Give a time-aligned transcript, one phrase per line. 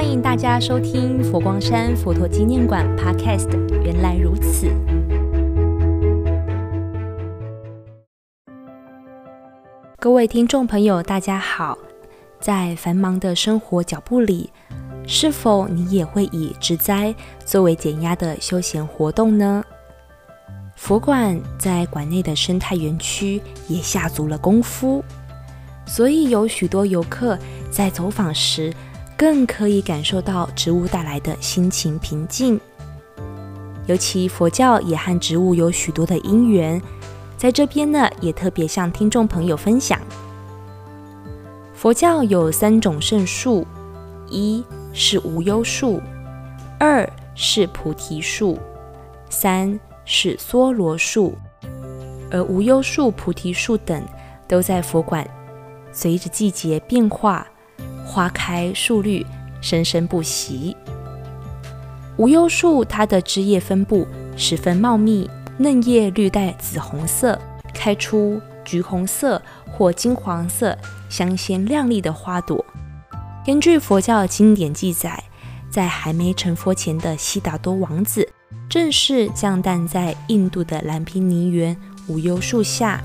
[0.00, 3.50] 欢迎大家收听佛光山佛陀纪念馆 Podcast。
[3.84, 4.66] 原来如此，
[9.98, 11.76] 各位听众朋友，大家好。
[12.40, 14.50] 在繁忙的生活脚步里，
[15.06, 17.14] 是否你也会以植栽
[17.44, 19.62] 作为减压的休闲活动呢？
[20.76, 23.38] 佛馆在馆内的生态园区
[23.68, 25.04] 也下足了功夫，
[25.84, 27.38] 所以有许多游客
[27.70, 28.72] 在走访时，
[29.20, 32.58] 更可以感受到植物带来的心情平静。
[33.84, 36.80] 尤其佛教也和植物有许多的因缘，
[37.36, 40.00] 在这边呢，也特别向听众朋友分享。
[41.74, 43.66] 佛教有三种圣树，
[44.30, 44.64] 一
[44.94, 46.00] 是无忧树，
[46.78, 48.58] 二是菩提树，
[49.28, 51.36] 三是娑罗树。
[52.30, 54.02] 而无忧树、菩提树等
[54.48, 55.28] 都在佛馆，
[55.92, 57.46] 随着季节变化。
[58.10, 59.24] 花开树绿，
[59.60, 60.76] 生生不息。
[62.16, 64.04] 无忧树它的枝叶分布
[64.36, 67.40] 十分茂密，嫩叶绿带紫红色，
[67.72, 70.76] 开出橘红色或金黄色
[71.08, 72.64] 香鲜亮丽的花朵。
[73.46, 75.22] 根据佛教经典记载，
[75.70, 78.28] 在还没成佛前的悉达多王子，
[78.68, 81.76] 正是降诞在印度的兰毗尼园
[82.08, 83.00] 无忧树下，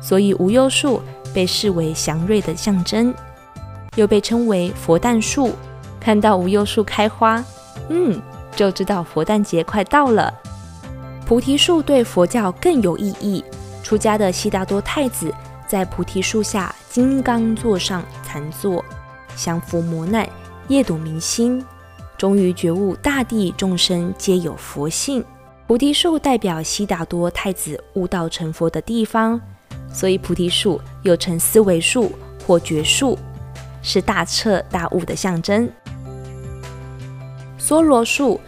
[0.00, 1.02] 所以无忧树
[1.34, 3.12] 被视为祥瑞的象征。
[3.96, 5.52] 又被称为佛诞树，
[5.98, 7.44] 看到无忧树开花，
[7.88, 8.20] 嗯，
[8.54, 10.32] 就知道佛诞节快到了。
[11.26, 13.44] 菩提树对佛教更有意义。
[13.82, 15.34] 出家的悉达多太子
[15.66, 18.84] 在菩提树下金刚座上禅坐，
[19.34, 20.28] 降伏磨难，
[20.68, 21.64] 夜睹明星，
[22.16, 25.24] 终于觉悟大地众生皆有佛性。
[25.66, 29.40] 菩提树代表悉达多太子悟道成佛的地方，
[29.92, 32.12] 所以菩提树又称思维树
[32.46, 33.18] 或觉树。
[33.82, 35.70] 是大彻大悟的象征。
[37.58, 38.40] 娑罗树，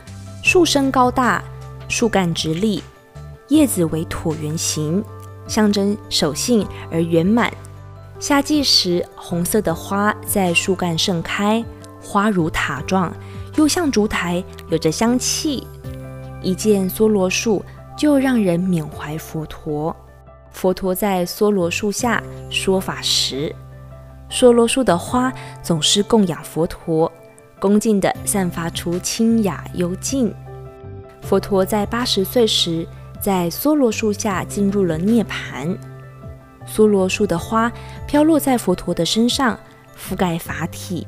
[0.43, 1.43] 树身高大，
[1.89, 2.83] 树干直立，
[3.49, 5.05] 叶子为椭圆形，
[5.47, 7.53] 象征守信而圆满。
[8.19, 11.65] 夏季时，红色的花在树干盛开，
[12.01, 13.13] 花如塔状，
[13.57, 15.67] 又像烛台，有着香气。
[16.41, 17.65] 一见娑罗树，
[17.97, 19.95] 就让人缅怀佛陀。
[20.51, 23.55] 佛陀在娑罗树下说法时。
[24.33, 25.31] 娑罗树的花
[25.63, 27.13] 总是供养佛陀，
[27.61, 30.35] 恭敬地散发出清雅幽静。
[31.21, 32.89] 佛陀在八十岁时，
[33.21, 35.77] 在娑罗树下进入了涅槃。
[36.65, 37.71] 娑罗树的花
[38.07, 39.59] 飘落在佛陀的身上，
[39.95, 41.07] 覆盖法体，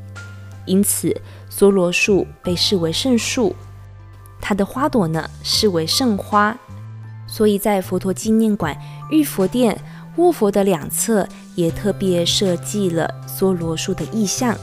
[0.66, 1.18] 因此
[1.48, 3.56] 娑罗树被视为圣树。
[4.38, 6.54] 它的花朵呢，视为圣花，
[7.26, 8.78] 所以在佛陀纪念馆
[9.10, 9.80] 玉佛殿。
[10.16, 11.26] 卧佛的两侧
[11.56, 14.56] 也特别设计了娑罗树的意象，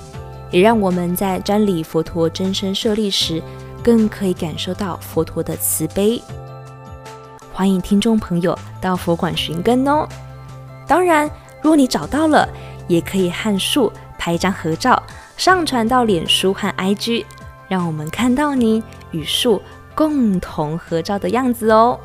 [0.49, 3.41] 也让我们在瞻礼佛陀真身舍利时，
[3.83, 6.21] 更可以感受到佛陀的慈悲。
[7.51, 10.07] 欢迎听众朋友到佛馆寻根哦。
[10.87, 11.29] 当然，
[11.61, 12.47] 如果你找到了，
[12.87, 15.01] 也可以和树拍一张合照，
[15.35, 17.25] 上传到脸书和 IG，
[17.67, 19.61] 让我们看到你与树
[19.93, 21.99] 共同合照的样子哦。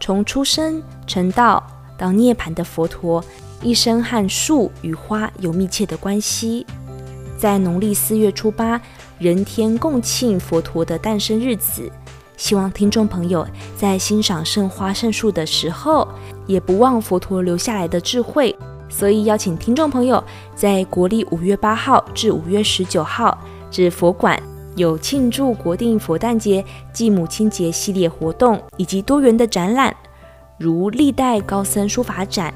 [0.00, 1.62] 从出生成道
[1.96, 3.22] 到涅槃的佛陀，
[3.62, 6.66] 一生和树与花有密切的关系。
[7.38, 8.80] 在农历四月初八，
[9.18, 11.90] 人天共庆佛陀的诞生日子，
[12.36, 13.46] 希望听众朋友
[13.76, 16.08] 在欣赏圣花圣树的时候，
[16.46, 18.56] 也不忘佛陀留下来的智慧。
[18.88, 20.22] 所以邀请听众朋友
[20.54, 23.38] 在国历五月八号至五月十九号
[23.70, 24.42] 至佛馆
[24.80, 29.94] 有庆祝国定佛诞节暨母亲节系列活动，以及多元的展览。
[30.56, 32.52] 如历代高僧书法展、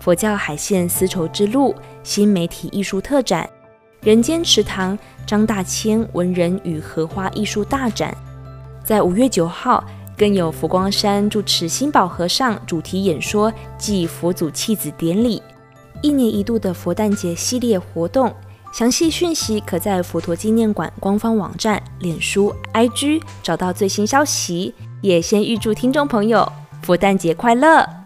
[0.00, 3.48] 佛教海线丝绸之路新媒体艺术特展、
[4.00, 8.12] 人间池塘张大千文人与荷花艺术大展，
[8.84, 9.84] 在五月九号
[10.16, 15.40] 更有佛光山住持心宝和尚主题演说暨佛祖弃子典礼，
[16.02, 18.34] 一年一度的佛诞节系列活动，
[18.72, 26.50] 详细讯息可在佛陀纪念馆官方网站、脸书、IG 找到最新消息，也先预祝听众朋友。
[26.82, 27.99] 佛诞节快乐！